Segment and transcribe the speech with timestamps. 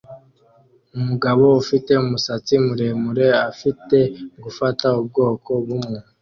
[0.97, 3.97] Umugabo ufite umusatsi muremure afite
[4.43, 5.99] gufata ubwoko bumwe